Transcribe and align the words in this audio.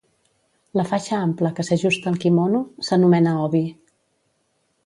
La 0.79 0.85
faixa 0.91 1.19
ampla 1.25 1.51
que 1.59 1.67
s'ajusta 1.69 2.11
al 2.13 2.19
quimono 2.25 2.65
s'anomena 2.89 3.37
obi. 3.47 3.65